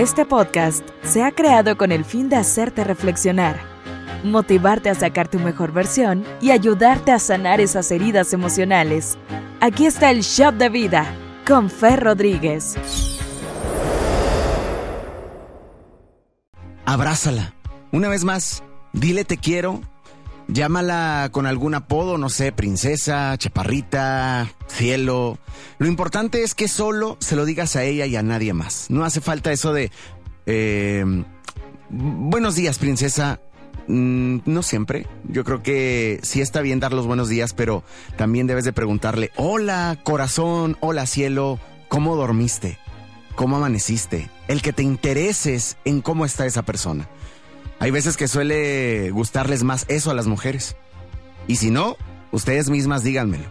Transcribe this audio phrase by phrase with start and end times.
[0.00, 3.60] Este podcast se ha creado con el fin de hacerte reflexionar,
[4.24, 9.18] motivarte a sacar tu mejor versión y ayudarte a sanar esas heridas emocionales.
[9.60, 11.04] Aquí está el Shop de Vida
[11.46, 12.78] con Fer Rodríguez.
[16.86, 17.52] Abrázala.
[17.92, 18.64] Una vez más,
[18.94, 19.82] dile te quiero.
[20.52, 25.38] Llámala con algún apodo, no sé, princesa, chaparrita, cielo.
[25.78, 28.90] Lo importante es que solo se lo digas a ella y a nadie más.
[28.90, 29.92] No hace falta eso de...
[30.46, 31.04] Eh,
[31.88, 33.40] buenos días, princesa.
[33.86, 35.06] Mm, no siempre.
[35.28, 37.84] Yo creo que sí está bien dar los buenos días, pero
[38.16, 42.76] también debes de preguntarle, hola corazón, hola cielo, ¿cómo dormiste?
[43.36, 44.28] ¿Cómo amaneciste?
[44.48, 47.08] El que te intereses en cómo está esa persona.
[47.80, 50.76] Hay veces que suele gustarles más eso a las mujeres.
[51.48, 51.96] Y si no,
[52.30, 53.46] ustedes mismas díganmelo.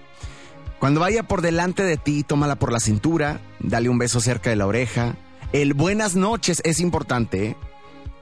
[0.79, 4.55] Cuando vaya por delante de ti, tómala por la cintura, dale un beso cerca de
[4.55, 5.15] la oreja.
[5.51, 7.47] El buenas noches es importante.
[7.47, 7.55] ¿eh?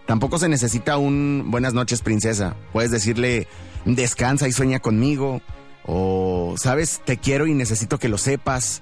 [0.05, 2.55] Tampoco se necesita un buenas noches, princesa.
[2.71, 3.47] Puedes decirle
[3.83, 5.41] descansa y sueña conmigo.
[5.85, 8.81] O, sabes, te quiero y necesito que lo sepas.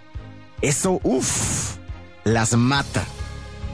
[0.62, 1.78] Eso, uff,
[2.24, 3.04] las mata.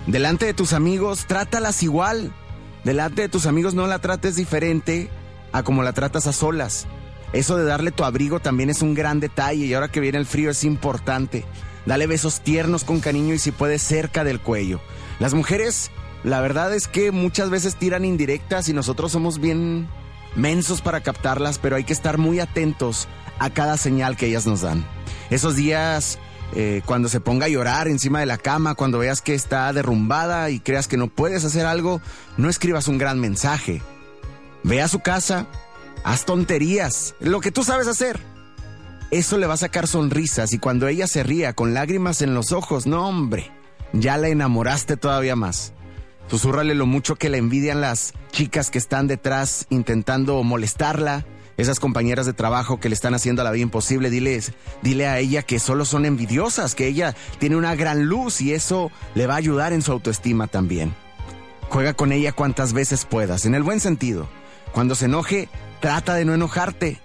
[0.07, 2.33] Delante de tus amigos, trátalas igual.
[2.83, 5.09] Delante de tus amigos no la trates diferente
[5.51, 6.87] a como la tratas a solas.
[7.33, 10.25] Eso de darle tu abrigo también es un gran detalle y ahora que viene el
[10.25, 11.45] frío es importante.
[11.85, 14.81] Dale besos tiernos con cariño y si puedes cerca del cuello.
[15.19, 15.91] Las mujeres,
[16.23, 19.87] la verdad es que muchas veces tiran indirectas y nosotros somos bien
[20.35, 23.07] mensos para captarlas, pero hay que estar muy atentos
[23.39, 24.85] a cada señal que ellas nos dan.
[25.29, 26.19] Esos días
[26.53, 30.49] eh, cuando se ponga a llorar encima de la cama, cuando veas que está derrumbada
[30.49, 32.01] y creas que no puedes hacer algo,
[32.37, 33.81] no escribas un gran mensaje.
[34.63, 35.47] Ve a su casa,
[36.03, 38.19] haz tonterías, lo que tú sabes hacer.
[39.11, 42.51] Eso le va a sacar sonrisas y cuando ella se ría con lágrimas en los
[42.51, 43.51] ojos, no hombre,
[43.93, 45.73] ya la enamoraste todavía más.
[46.27, 51.25] Susúrrale lo mucho que le envidian las chicas que están detrás intentando molestarla,
[51.57, 55.43] esas compañeras de trabajo que le están haciendo la vida imposible, diles, dile a ella
[55.43, 59.37] que solo son envidiosas, que ella tiene una gran luz y eso le va a
[59.37, 60.93] ayudar en su autoestima también.
[61.69, 64.27] Juega con ella cuantas veces puedas, en el buen sentido.
[64.71, 66.99] Cuando se enoje, trata de no enojarte.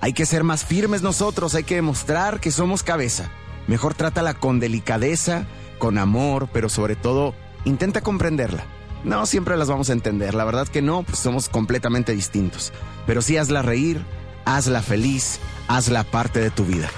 [0.00, 3.30] Hay que ser más firmes nosotros, hay que demostrar que somos cabeza.
[3.66, 5.46] Mejor trátala con delicadeza,
[5.78, 7.34] con amor, pero sobre todo,
[7.64, 8.64] intenta comprenderla.
[9.04, 12.72] No siempre las vamos a entender, la verdad que no, pues somos completamente distintos.
[13.06, 14.04] Pero sí hazla reír,
[14.44, 16.90] hazla feliz, hazla parte de tu vida.